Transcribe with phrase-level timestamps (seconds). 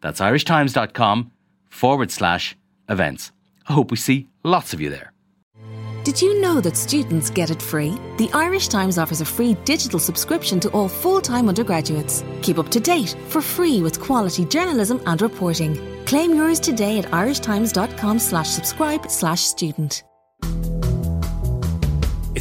[0.00, 1.30] That's irishtimes.com
[1.68, 2.56] forward slash
[2.88, 3.32] events.
[3.68, 5.12] I hope we see lots of you there.
[6.04, 7.90] Did you know that students get it free?
[8.16, 12.24] The Irish Times offers a free digital subscription to all full time undergraduates.
[12.40, 15.76] Keep up to date for free with quality journalism and reporting.
[16.06, 20.02] Claim yours today at irishtimes.com slash subscribe slash student.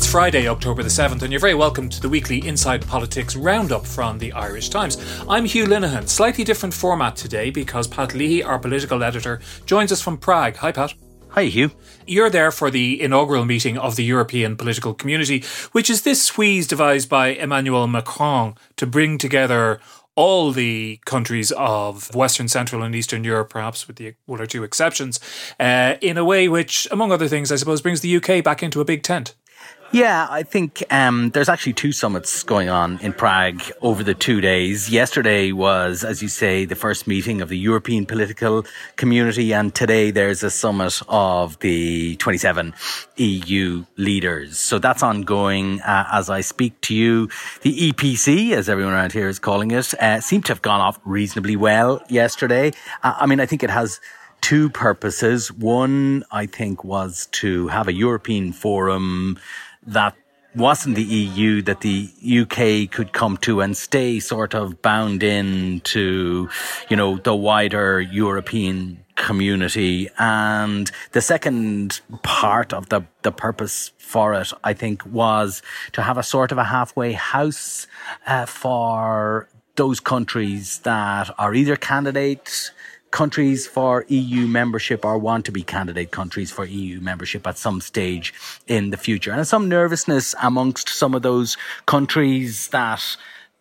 [0.08, 3.86] It's Friday, October the 7th, and you're very welcome to the weekly Inside Politics Roundup
[3.86, 4.98] from the Irish Times.
[5.28, 6.08] I'm Hugh Linehan.
[6.08, 10.56] Slightly different format today because Pat Leahy, our political editor, joins us from Prague.
[10.56, 10.94] Hi, Pat.
[11.32, 11.72] Hi, Hugh.
[12.06, 16.68] You're there for the inaugural meeting of the European Political Community, which is this squeeze
[16.68, 19.82] devised by Emmanuel Macron to bring together
[20.16, 24.64] all the countries of Western, Central, and Eastern Europe, perhaps with the one or two
[24.64, 25.20] exceptions,
[25.60, 28.80] uh, in a way which, among other things, I suppose, brings the UK back into
[28.80, 29.36] a big tent.
[29.94, 34.42] Yeah, I think um, there's actually two summits going on in Prague over the two
[34.42, 34.90] days.
[34.90, 38.66] Yesterday was, as you say, the first meeting of the European political
[38.98, 42.74] community, and today there's a summit of the 27
[43.16, 44.60] EU leaders.
[44.60, 47.30] So that's ongoing uh, as I speak to you.
[47.62, 51.00] The EPC, as everyone around here is calling it, uh, seemed to have gone off
[51.06, 52.74] reasonably well yesterday.
[53.04, 54.02] Uh, I mean, I think it has
[54.42, 55.52] two purposes.
[55.52, 59.38] One, I think, was to have a European forum
[59.88, 60.16] that
[60.56, 65.82] wasn't the EU that the UK could come to and stay sort of bound in
[65.82, 66.50] to,
[66.90, 70.10] you know, the wider European community.
[70.18, 75.62] And the second part of the, the purpose for it, I think, was
[75.94, 77.88] to have a sort of a halfway house
[78.26, 82.72] uh, for those countries that are either candidates
[83.18, 87.82] countries for EU membership or want to be candidate countries for EU membership at some
[87.82, 88.32] stage
[88.68, 89.32] in the future.
[89.32, 91.58] And some nervousness amongst some of those
[91.88, 93.04] countries that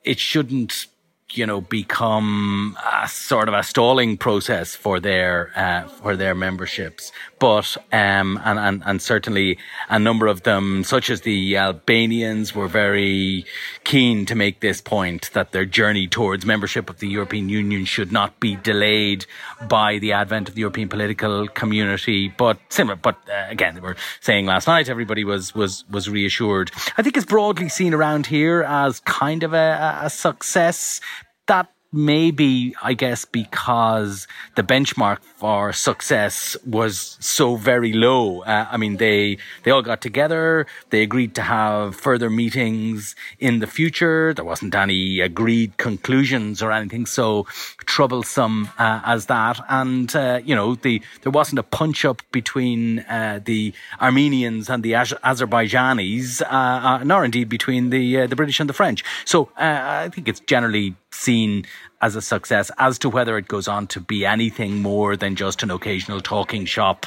[0.04, 0.86] it shouldn't
[1.30, 7.10] you know, become a sort of a stalling process for their uh, for their memberships.
[7.38, 9.58] But um, and, and and certainly
[9.90, 13.44] a number of them, such as the Albanians, were very
[13.84, 18.10] keen to make this point that their journey towards membership of the European Union should
[18.10, 19.26] not be delayed
[19.68, 22.28] by the advent of the European political community.
[22.28, 26.70] But similar, but uh, again, they were saying last night everybody was was was reassured.
[26.96, 31.00] I think it's broadly seen around here as kind of a, a success
[31.46, 38.42] that maybe, I guess, because the benchmark for success was so very low.
[38.42, 40.66] Uh, I mean, they, they all got together.
[40.90, 44.34] They agreed to have further meetings in the future.
[44.34, 47.46] There wasn't any agreed conclusions or anything so
[47.86, 49.58] troublesome uh, as that.
[49.68, 54.82] And, uh, you know, the, there wasn't a punch up between uh, the Armenians and
[54.82, 59.02] the Az- Azerbaijanis, uh, uh, nor indeed between the, the British and the French.
[59.24, 61.66] So I think it's generally seen
[62.00, 62.70] as a success.
[62.78, 66.64] As to whether it goes on to be anything more than just an occasional talking
[66.64, 67.06] shop,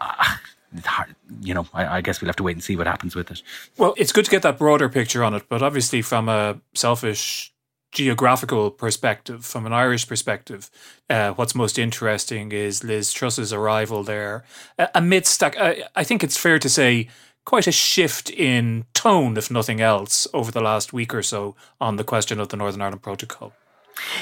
[0.00, 0.24] uh,
[1.42, 3.42] you know, I, I, guess we'll have to wait and see what happens with it.
[3.76, 7.52] Well, it's good to get that broader picture on it, but obviously, from a selfish
[7.92, 10.70] geographical perspective, from an Irish perspective,
[11.08, 14.44] uh, what's most interesting is Liz Truss's arrival there
[14.94, 17.08] amidst, I think it's fair to say,
[17.44, 21.96] quite a shift in tone, if nothing else, over the last week or so on
[21.96, 23.52] the question of the Northern Ireland Protocol.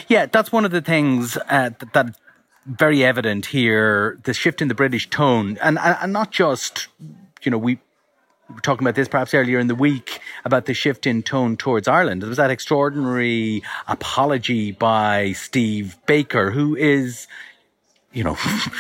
[0.08, 2.18] Yeah, that's one of the things uh, that, that
[2.66, 4.18] very evident here.
[4.24, 6.88] The shift in the British tone, and and not just
[7.42, 7.78] you know we
[8.48, 11.88] were talking about this perhaps earlier in the week about the shift in tone towards
[11.88, 12.22] Ireland.
[12.22, 17.26] There was that extraordinary apology by Steve Baker, who is,
[18.12, 18.36] you know,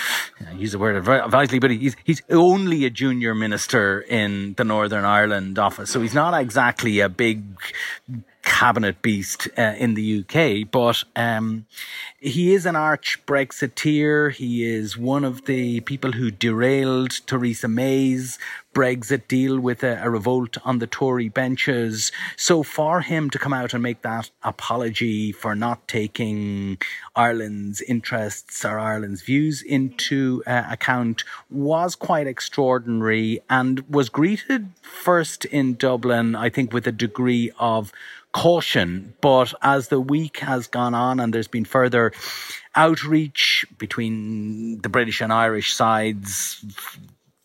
[0.56, 5.58] use the word advisedly, but he's he's only a junior minister in the Northern Ireland
[5.58, 7.42] office, so he's not exactly a big
[8.42, 11.66] cabinet beast uh, in the UK, but um,
[12.20, 14.32] he is an arch Brexiteer.
[14.32, 18.38] He is one of the people who derailed Theresa May's
[18.74, 22.12] Brexit deal with a, a, revolt on the Tory benches.
[22.36, 26.78] So for him to come out and make that apology for not taking
[27.14, 35.44] Ireland's interests or Ireland's views into uh, account was quite extraordinary and was greeted first
[35.44, 37.92] in Dublin, I think, with a degree of
[38.32, 39.14] caution.
[39.20, 42.07] But as the week has gone on and there's been further
[42.74, 46.64] outreach between the British and Irish sides.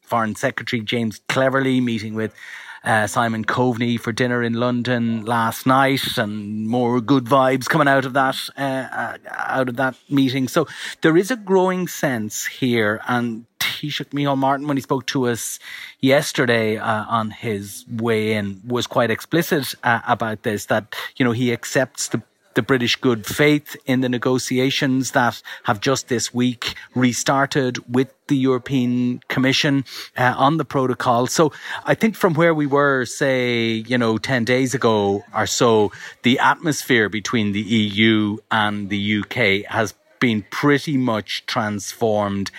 [0.01, 2.35] Foreign Secretary James Cleverly meeting with
[2.83, 8.05] uh, Simon Coveney for dinner in London last night, and more good vibes coming out
[8.05, 10.47] of that uh, uh, out of that meeting.
[10.47, 10.67] So
[11.01, 15.59] there is a growing sense here, and Taoiseach Micheál Martin, when he spoke to us
[16.01, 20.65] yesterday uh, on his way in, was quite explicit uh, about this.
[20.65, 22.21] That you know he accepts the
[22.55, 28.37] the British good faith in the negotiations that have just this week restarted with the
[28.37, 29.83] European Commission
[30.17, 31.27] uh, on the protocol.
[31.27, 31.51] So
[31.85, 35.91] I think from where we were, say, you know, 10 days ago or so,
[36.23, 42.49] the atmosphere between the EU and the UK has been pretty much transformed.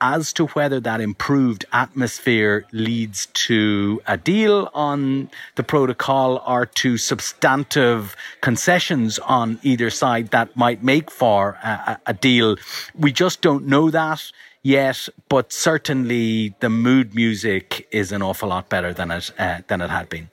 [0.00, 6.96] As to whether that improved atmosphere leads to a deal on the protocol or to
[6.96, 12.56] substantive concessions on either side that might make for a, a deal,
[12.98, 14.32] we just don't know that
[14.62, 19.82] yet, but certainly the mood music is an awful lot better than it uh, than
[19.82, 20.30] it had been.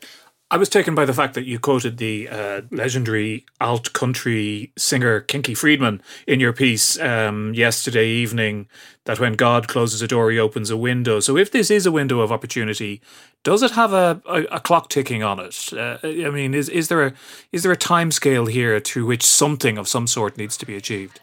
[0.49, 5.19] I was taken by the fact that you quoted the uh, legendary alt country singer
[5.19, 8.69] Kinky Friedman in your piece um, yesterday evening.
[9.03, 11.19] That when God closes a door, He opens a window.
[11.19, 13.01] So, if this is a window of opportunity,
[13.43, 15.73] does it have a, a, a clock ticking on it?
[15.73, 17.13] Uh, I mean, is is there a
[17.51, 20.77] is there a time scale here through which something of some sort needs to be
[20.77, 21.19] achieved?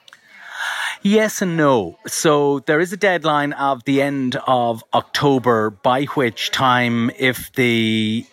[1.03, 1.99] Yes and no.
[2.06, 8.26] So there is a deadline of the end of October by which time, if the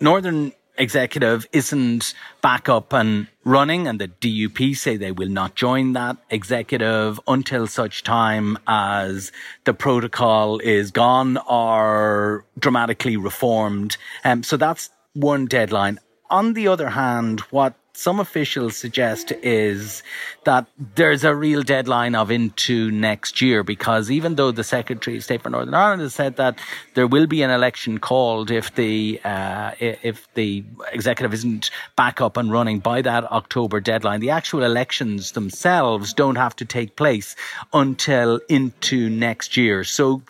[0.00, 5.92] Northern executive isn't back up and running, and the DUP say they will not join
[5.94, 9.32] that executive until such time as
[9.64, 13.96] the protocol is gone or dramatically reformed.
[14.24, 15.98] Um, so that's one deadline.
[16.30, 20.04] On the other hand, what some officials suggest is
[20.44, 25.24] that there's a real deadline of into next year because even though the Secretary of
[25.24, 26.60] State for Northern Ireland has said that
[26.94, 32.36] there will be an election called if the uh, if the executive isn't back up
[32.36, 37.34] and running by that October deadline, the actual elections themselves don't have to take place
[37.72, 39.82] until into next year.
[39.82, 40.22] So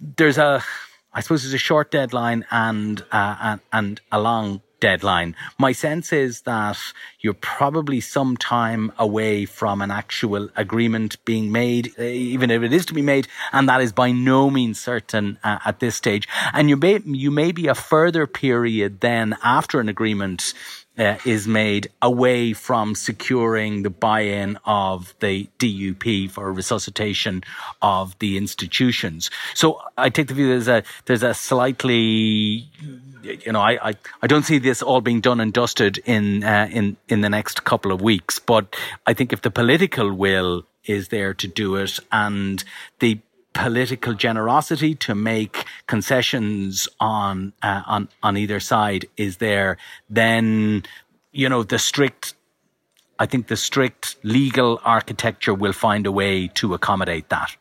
[0.00, 0.64] there's a
[1.12, 5.36] I suppose there's a short deadline and uh, and, and a long deadline.
[5.58, 6.78] My sense is that
[7.20, 12.72] you're probably some time away from an actual agreement being made, uh, even if it
[12.72, 16.26] is to be made, and that is by no means certain uh, at this stage.
[16.52, 20.54] And you may you may be a further period then after an agreement
[21.00, 27.42] uh, is made away from securing the buy-in of the DUP for resuscitation
[27.80, 29.30] of the institutions.
[29.54, 32.68] So I take the view there's a there's a slightly
[33.22, 36.68] you know, I, I, I don't see this all being done and dusted in uh,
[36.70, 38.38] in in the next couple of weeks.
[38.38, 38.76] But
[39.06, 42.62] I think if the political will is there to do it, and
[42.98, 43.20] the
[43.52, 49.76] political generosity to make concessions on uh, on on either side is there,
[50.08, 50.82] then
[51.32, 52.34] you know the strict.
[53.18, 57.54] I think the strict legal architecture will find a way to accommodate that.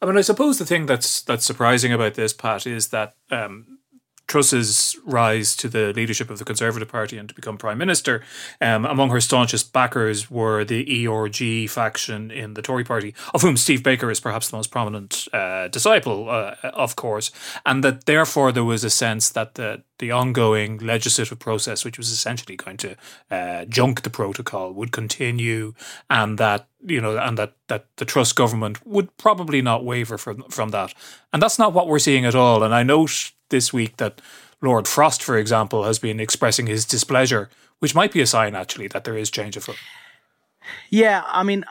[0.00, 3.78] I mean, I suppose the thing that's that's surprising about this, Pat, is that um,
[4.26, 8.22] Truss's rise to the leadership of the Conservative Party and to become Prime Minister,
[8.60, 13.56] um, among her staunchest backers were the ERG faction in the Tory party, of whom
[13.56, 17.30] Steve Baker is perhaps the most prominent uh, disciple, uh, of course,
[17.66, 22.10] and that therefore there was a sense that the the ongoing legislative process, which was
[22.10, 22.96] essentially going to
[23.30, 25.74] uh, junk the protocol, would continue,
[26.10, 30.42] and that you know, and that that the Truss government would probably not waver from
[30.50, 30.94] from that,
[31.32, 32.62] and that's not what we're seeing at all.
[32.62, 34.20] And I note this week that
[34.60, 38.88] Lord Frost, for example, has been expressing his displeasure, which might be a sign actually
[38.88, 39.76] that there is change afoot.
[40.90, 41.64] Yeah, I mean.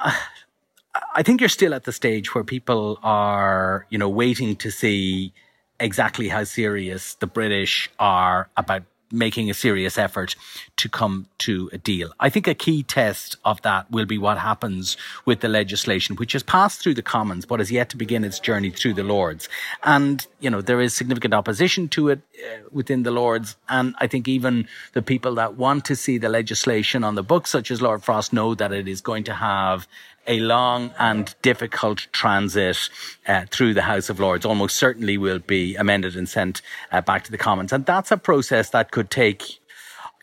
[1.15, 5.33] I think you're still at the stage where people are, you know, waiting to see
[5.79, 8.83] exactly how serious the British are about
[9.13, 10.36] making a serious effort
[10.77, 12.12] to come to a deal.
[12.20, 16.34] I think a key test of that will be what happens with the legislation, which
[16.34, 19.48] has passed through the Commons, but has yet to begin its journey through the Lords.
[19.84, 23.55] And, you know, there is significant opposition to it uh, within the Lords.
[23.70, 27.51] And I think even the people that want to see the legislation on the books,
[27.51, 29.88] such as Lord Frost, know that it is going to have
[30.27, 32.89] a long and difficult transit
[33.27, 34.45] uh, through the House of Lords.
[34.45, 36.61] Almost certainly will be amended and sent
[36.91, 37.73] uh, back to the Commons.
[37.73, 39.59] And that's a process that could take,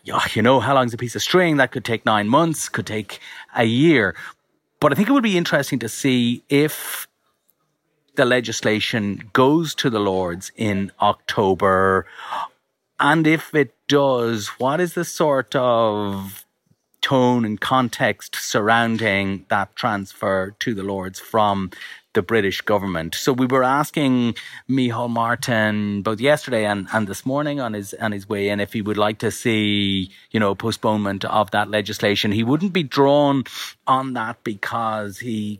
[0.03, 1.57] you know, how long's a piece of string?
[1.57, 3.19] That could take nine months, could take
[3.55, 4.15] a year.
[4.79, 7.07] But I think it would be interesting to see if
[8.15, 12.05] the legislation goes to the Lords in October.
[12.99, 16.45] And if it does, what is the sort of
[17.11, 21.69] tone and context surrounding that transfer to the Lords from
[22.13, 23.15] the British government.
[23.15, 24.35] So we were asking
[24.69, 28.71] Micheál Martin both yesterday and, and this morning on his on his way in if
[28.71, 32.31] he would like to see, you know, postponement of that legislation.
[32.31, 33.43] He wouldn't be drawn
[33.87, 35.59] on that because he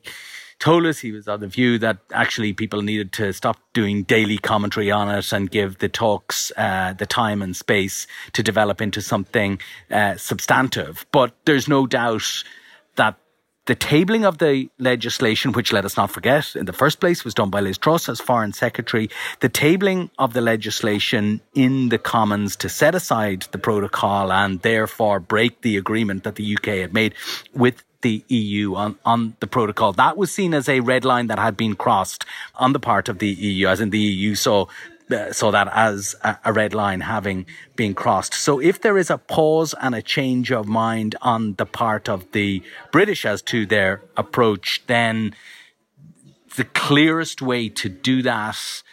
[0.62, 4.38] told us he was of the view that actually people needed to stop doing daily
[4.38, 9.02] commentary on it and give the talks uh, the time and space to develop into
[9.02, 11.06] something uh, substantive.
[11.12, 12.44] But there's no doubt
[12.96, 13.18] that
[13.66, 17.34] the tabling of the legislation, which let us not forget, in the first place was
[17.34, 22.56] done by Liz Truss as Foreign Secretary, the tabling of the legislation in the Commons
[22.58, 27.14] to set aside the protocol and therefore break the agreement that the UK had made
[27.54, 29.94] with the EU on, on the protocol.
[29.94, 33.20] That was seen as a red line that had been crossed on the part of
[33.20, 34.66] the EU, as in the EU saw
[35.12, 36.16] uh, saw that as
[36.46, 38.34] a red line having been crossed.
[38.34, 42.32] So if there is a pause and a change of mind on the part of
[42.32, 45.36] the British as to their approach, then
[46.56, 48.84] the clearest way to do that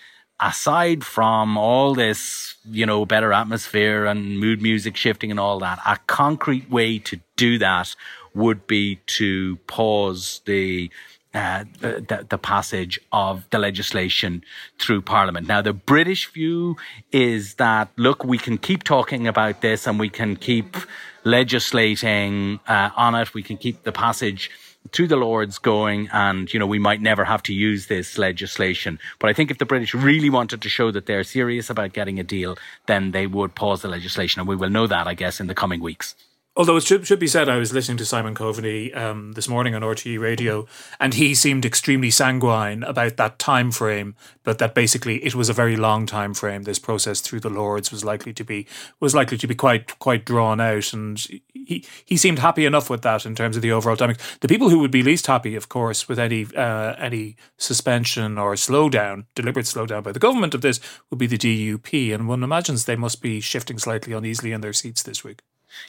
[0.41, 5.81] aside from all this, you know, better atmosphere and mood music shifting and all that,
[5.85, 7.95] a concrete way to do that
[8.35, 10.91] would be to pause the
[11.35, 14.43] uh, the, the, passage of the legislation
[14.79, 15.47] through Parliament.
[15.47, 16.77] Now, the British view
[17.13, 20.77] is that, look, we can keep talking about this and we can keep
[21.25, 23.35] legislating uh, on it.
[23.35, 24.51] We can keep the passage
[24.91, 28.99] through the Lords going and, you know, we might never have to use this legislation.
[29.19, 32.19] But I think if the British really wanted to show that they're serious about getting
[32.19, 32.57] a deal,
[32.87, 34.41] then they would pause the legislation.
[34.41, 36.15] And we will know that, I guess, in the coming weeks.
[36.59, 39.77] Although it should, should be said, I was listening to Simon Coveney um, this morning
[39.77, 40.67] on RTE Radio,
[40.99, 44.17] and he seemed extremely sanguine about that time frame.
[44.43, 46.65] But that basically it was a very long time frame.
[46.65, 48.67] This process through the Lords was likely to be
[48.99, 51.25] was likely to be quite quite drawn out, and
[51.55, 54.17] he he seemed happy enough with that in terms of the overall timing.
[54.41, 58.55] The people who would be least happy, of course, with any uh, any suspension or
[58.55, 62.85] slowdown, deliberate slowdown by the government of this, would be the DUP, and one imagines
[62.85, 65.43] they must be shifting slightly uneasily in their seats this week.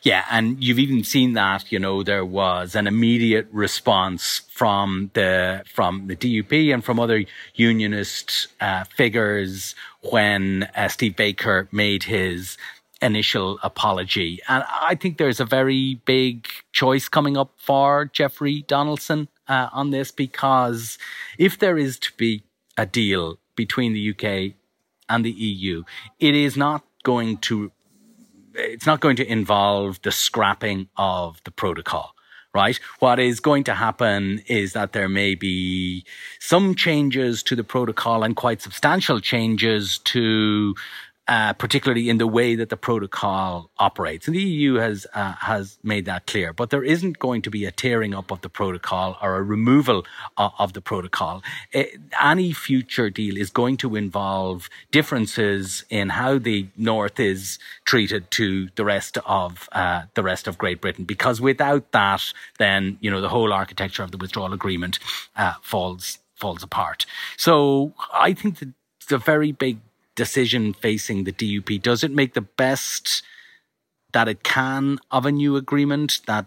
[0.03, 5.63] Yeah, and you've even seen that, you know, there was an immediate response from the
[5.73, 12.57] from the DUP and from other unionist uh, figures when uh, Steve Baker made his
[13.01, 14.39] initial apology.
[14.47, 19.91] And I think there's a very big choice coming up for Jeffrey Donaldson uh, on
[19.91, 20.97] this because
[21.37, 22.43] if there is to be
[22.77, 24.55] a deal between the UK
[25.07, 25.83] and the EU,
[26.19, 27.71] it is not going to
[28.59, 32.15] it's not going to involve the scrapping of the protocol
[32.53, 32.79] right?
[32.97, 36.03] What is going to happen is that there may be
[36.39, 40.73] some changes to the protocol and quite substantial changes to
[41.29, 44.25] uh, particularly in the way that the protocol operates.
[44.25, 46.53] And the EU has uh, has made that clear.
[46.53, 50.07] But there isn't going to be a tearing up of the protocol or a removal
[50.37, 51.43] of, of the protocol.
[51.71, 58.31] It, any future deal is going to involve differences in how the North is treated
[58.31, 61.05] to the rest of uh, the rest of Great Britain.
[61.05, 64.97] Because without that, then you know the whole architecture of the withdrawal agreement
[65.37, 67.05] uh, falls falls apart.
[67.37, 68.69] So I think that
[68.99, 69.77] it's a very big
[70.19, 71.81] decision facing the DUP?
[71.81, 73.23] Does it make the best
[74.11, 76.45] that it can of a new agreement that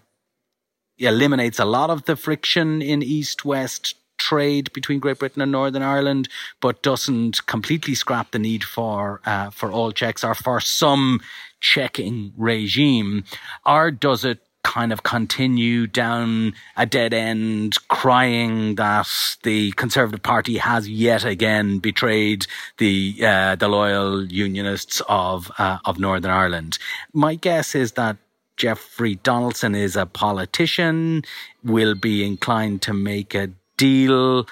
[0.98, 5.82] eliminates a lot of the friction in East West trade between Great Britain and Northern
[5.82, 6.28] Ireland,
[6.60, 11.20] but doesn't completely scrap the need for uh, for all checks or for some
[11.60, 13.24] checking regime,
[13.64, 19.08] or does it kind of continue down a dead end, crying that
[19.42, 22.46] the Conservative Party has yet again betrayed
[22.78, 26.78] the uh, the loyal Unionists of uh, of Northern Ireland.
[27.12, 28.16] My guess is that
[28.56, 31.24] Jeffrey Donaldson is a politician,
[31.64, 34.46] will be inclined to make a deal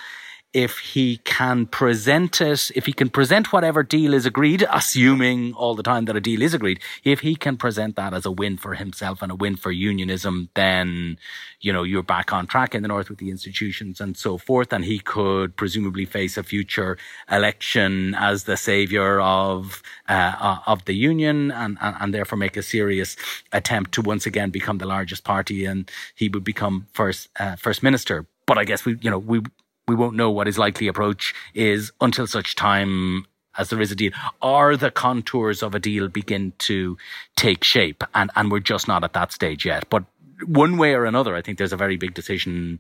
[0.53, 5.77] if he can present it, if he can present whatever deal is agreed, assuming all
[5.77, 8.57] the time that a deal is agreed, if he can present that as a win
[8.57, 11.19] for himself and a win for unionism, then,
[11.61, 14.73] you know, you're back on track in the North with the institutions and so forth.
[14.73, 16.99] And he could presumably face a future
[17.31, 22.57] election as the savior of, uh, uh of the union and, and, and therefore make
[22.57, 23.17] a serious
[23.53, 27.85] attempt to once again become the largest party and he would become first, uh, first
[27.85, 28.27] minister.
[28.47, 29.43] But I guess we, you know, we,
[29.91, 33.27] we won't know what his likely approach is until such time
[33.59, 34.13] as there is a deal.
[34.41, 36.97] Or the contours of a deal begin to
[37.37, 38.03] take shape?
[38.15, 39.91] And and we're just not at that stage yet.
[39.91, 40.05] But
[40.47, 42.79] one way or another i think there's a very big decision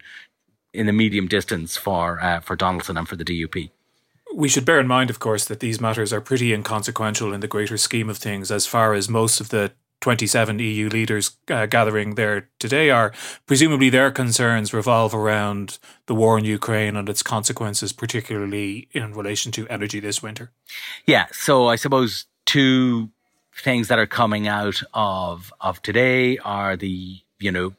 [0.72, 3.70] in the medium distance for uh, for Donaldson and for the DUP
[4.34, 7.48] we should bear in mind, of course, that these matters are pretty inconsequential in the
[7.48, 12.14] greater scheme of things, as far as most of the 27 EU leaders uh, gathering
[12.14, 13.12] there today are.
[13.46, 19.52] Presumably, their concerns revolve around the war in Ukraine and its consequences, particularly in relation
[19.52, 20.50] to energy this winter.
[21.06, 23.10] Yeah, so I suppose two
[23.54, 27.74] things that are coming out of of today are the you know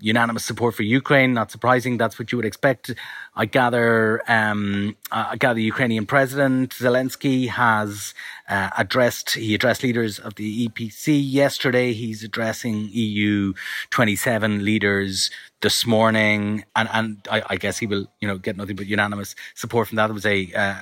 [0.00, 1.34] unanimous support for Ukraine.
[1.34, 1.98] Not surprising.
[1.98, 2.92] That's what you would expect.
[3.34, 8.14] I gather, um, I gather the Ukrainian president Zelensky has
[8.48, 11.92] uh, addressed, he addressed leaders of the EPC yesterday.
[11.92, 13.54] He's addressing EU
[13.90, 16.64] 27 leaders this morning.
[16.76, 19.96] And, and I, I guess he will, you know, get nothing but unanimous support from
[19.96, 20.06] that.
[20.06, 20.76] There was a, uh,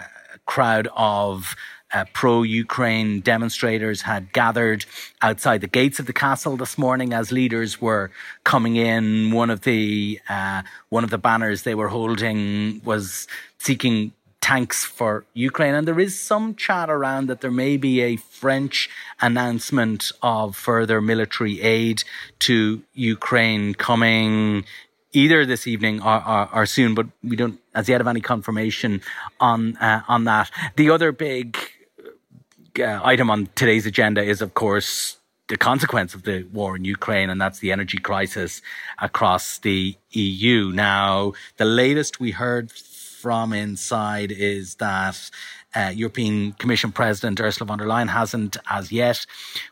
[0.46, 1.54] crowd of
[1.92, 4.84] uh, pro Ukraine demonstrators had gathered
[5.22, 8.10] outside the gates of the castle this morning as leaders were
[8.44, 9.30] coming in.
[9.32, 13.26] One of the uh, one of the banners they were holding was
[13.58, 15.74] seeking tanks for Ukraine.
[15.74, 18.88] And there is some chat around that there may be a French
[19.20, 22.04] announcement of further military aid
[22.40, 24.64] to Ukraine coming
[25.12, 29.00] either this evening or, or, or soon, but we don't as yet have any confirmation
[29.40, 30.50] on uh, on that.
[30.76, 31.56] The other big
[32.78, 35.16] uh, item on today's agenda is, of course,
[35.48, 38.62] the consequence of the war in Ukraine, and that's the energy crisis
[38.98, 40.72] across the EU.
[40.72, 45.30] Now, the latest we heard from inside is that
[45.74, 49.26] uh, European Commission President Ursula von der Leyen hasn't as yet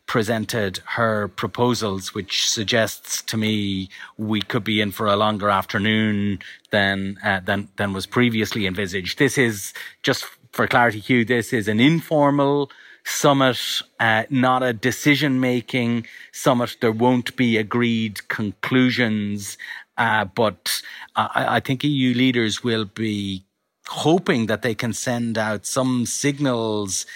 [0.06, 6.38] presented her proposals, which suggests to me we could be in for a longer afternoon
[6.70, 9.18] than uh, than than was previously envisaged.
[9.18, 11.24] This is just for clarity, Hugh.
[11.24, 12.70] This is an informal
[13.04, 13.58] summit,
[14.00, 16.76] uh, not a decision making summit.
[16.80, 19.56] There won't be agreed conclusions,
[19.96, 20.82] uh, but
[21.14, 23.44] I, I think EU leaders will be
[23.88, 27.06] hoping that they can send out some signals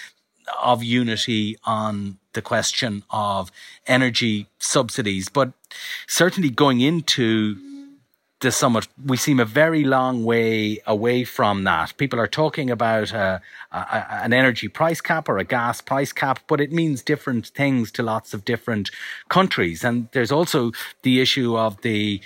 [0.61, 3.51] of unity on the question of
[3.87, 5.29] energy subsidies.
[5.29, 5.51] But
[6.07, 7.57] certainly going into
[8.41, 11.95] the summit, we seem a very long way away from that.
[11.97, 13.41] People are talking about a,
[13.71, 17.91] a, an energy price cap or a gas price cap, but it means different things
[17.91, 18.91] to lots of different
[19.27, 19.83] countries.
[19.83, 20.71] And there's also
[21.03, 22.21] the issue of the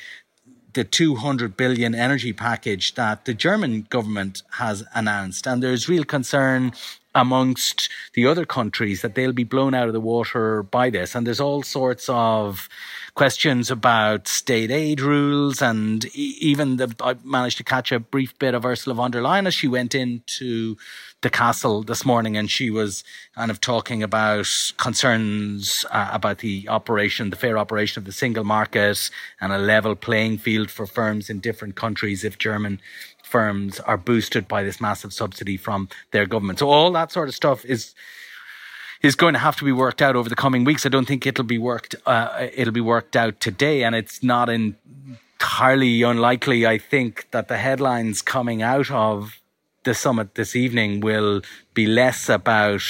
[0.73, 5.45] the 200 billion energy package that the German government has announced.
[5.45, 6.73] And there's real concern
[7.15, 11.15] amongst the other countries that they'll be blown out of the water by this.
[11.15, 12.69] And there's all sorts of
[13.15, 18.55] questions about state aid rules, and even the, I managed to catch a brief bit
[18.55, 20.75] of Ursula von der Leyen as she went into
[21.21, 23.03] the castle this morning, and she was
[23.35, 24.47] kind of talking about
[24.77, 29.95] concerns uh, about the operation, the fair operation of the single market, and a level
[29.95, 32.81] playing field for firms in different countries if German
[33.23, 36.59] firms are boosted by this massive subsidy from their government.
[36.59, 37.95] So all that sort of stuff is
[39.01, 40.85] is going to have to be worked out over the coming weeks.
[40.85, 41.93] I don't think it'll be worked.
[42.05, 46.65] Uh, it'll be worked out today, and it's not entirely unlikely.
[46.65, 49.41] I think that the headlines coming out of
[49.83, 51.41] the summit this evening will
[51.73, 52.83] be less about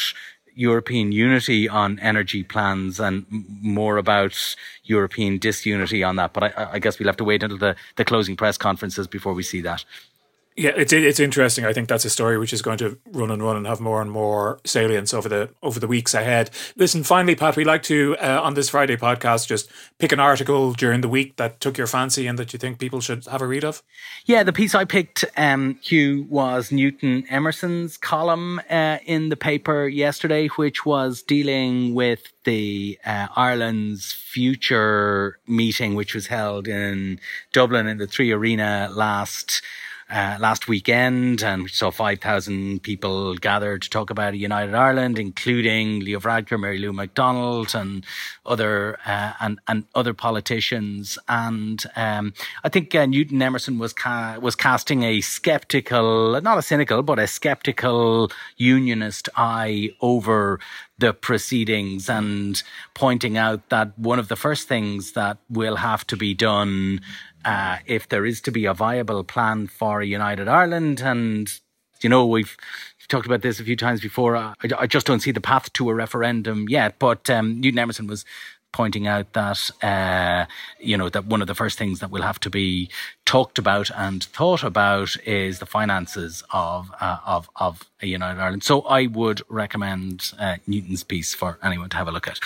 [0.55, 3.25] European unity on energy plans and
[3.61, 6.33] more about European disunity on that.
[6.33, 9.33] But I, I guess we'll have to wait until the, the closing press conferences before
[9.33, 9.83] we see that.
[10.55, 11.65] Yeah, it's it's interesting.
[11.65, 14.01] I think that's a story which is going to run and run and have more
[14.01, 16.51] and more salience over the over the weeks ahead.
[16.75, 20.73] Listen, finally, Pat, we like to uh, on this Friday podcast just pick an article
[20.73, 23.47] during the week that took your fancy and that you think people should have a
[23.47, 23.81] read of.
[24.25, 29.87] Yeah, the piece I picked, um, Hugh, was Newton Emerson's column uh, in the paper
[29.87, 37.19] yesterday, which was dealing with the uh, Ireland's future meeting, which was held in
[37.53, 39.63] Dublin in the Three Arena last
[40.13, 46.01] uh, last weekend, and we saw 5,000 people gather to talk about united Ireland, including
[46.01, 48.05] Leo Varadkar, Mary Lou McDonald, and
[48.45, 51.17] other uh, and and other politicians.
[51.27, 56.61] And um, I think uh, Newton Emerson was ca- was casting a skeptical, not a
[56.61, 60.59] cynical, but a skeptical unionist eye over
[60.97, 62.61] the proceedings and
[62.93, 67.01] pointing out that one of the first things that will have to be done
[67.45, 71.01] uh, if there is to be a viable plan for a united Ireland.
[71.01, 71.49] And,
[72.01, 72.55] you know, we've
[73.07, 74.37] talked about this a few times before.
[74.37, 76.99] I, I just don't see the path to a referendum yet.
[76.99, 78.23] But um, Newton Emerson was
[78.73, 80.45] pointing out that uh,
[80.79, 82.89] you know that one of the first things that will have to be
[83.25, 88.63] talked about and thought about is the finances of uh, of of United Ireland.
[88.63, 92.39] So I would recommend uh, Newton's piece for anyone to have a look at.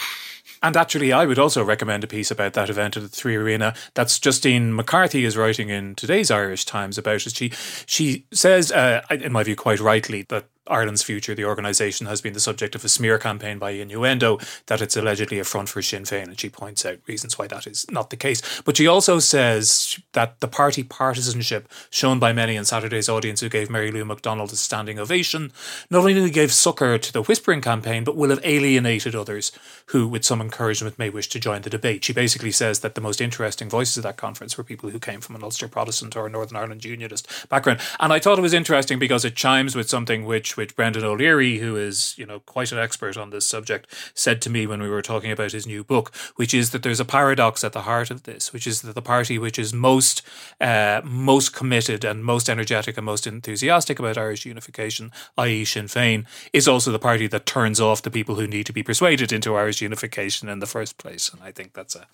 [0.63, 3.75] And actually, I would also recommend a piece about that event at the Three Arena.
[3.93, 7.35] That's Justine McCarthy is writing in today's Irish Times about it.
[7.35, 7.51] She
[7.85, 12.33] she says, uh, in my view, quite rightly, that Ireland's Future, the organisation, has been
[12.33, 16.03] the subject of a smear campaign by innuendo that it's allegedly a front for Sinn
[16.03, 18.61] Féin, and she points out reasons why that is not the case.
[18.61, 23.49] But she also says that the party partisanship shown by many in Saturday's audience who
[23.49, 25.51] gave Mary Lou McDonald a standing ovation
[25.89, 29.51] not only gave succour to the whispering campaign, but will have alienated others
[29.87, 32.03] who, with some encouragement, may wish to join the debate.
[32.03, 35.21] She basically says that the most interesting voices at that conference were people who came
[35.21, 37.79] from an Ulster Protestant or a Northern Ireland Unionist background.
[37.99, 41.59] And I thought it was interesting because it chimes with something which, which Brendan O'Leary,
[41.59, 44.89] who is, you know, quite an expert on this subject, said to me when we
[44.89, 48.11] were talking about his new book, which is that there's a paradox at the heart
[48.11, 50.21] of this, which is that the party which is most
[50.59, 55.65] uh, most committed and most energetic and most enthusiastic about Irish unification, i.e.
[55.65, 58.83] Sinn Féin, is also the party that turns off the people who need to be
[58.83, 61.31] persuaded into Irish unification in the first place.
[61.31, 62.07] And I think that's a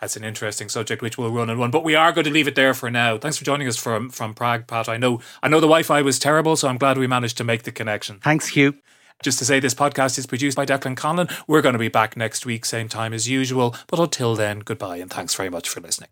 [0.00, 1.70] that's an interesting subject which we'll run and run.
[1.70, 3.18] But we are going to leave it there for now.
[3.18, 4.88] Thanks for joining us from from Prague, Pat.
[4.88, 7.62] I know I know the Wi-Fi was terrible, so I'm glad we managed to make
[7.62, 8.20] the connection.
[8.20, 8.74] Thanks, Hugh.
[9.22, 11.28] Just to say, this podcast is produced by Declan Conlon.
[11.48, 13.74] We're going to be back next week, same time as usual.
[13.88, 16.10] But until then, goodbye and thanks very much for listening.